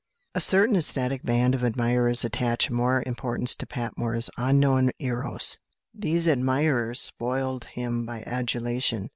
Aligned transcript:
A 0.33 0.41
certain 0.41 0.75
ecstatic 0.75 1.21
band 1.21 1.53
of 1.53 1.61
admirers 1.63 2.25
attached 2.25 2.71
more 2.71 3.03
importance 3.05 3.53
to 3.53 3.67
Patmore's 3.67 4.31
"Unknown 4.35 4.89
Eros." 4.97 5.59
These 5.93 6.25
admirers 6.27 6.99
spoilt 6.99 7.65
him 7.65 8.07
by 8.07 8.23
adulation. 8.25 9.09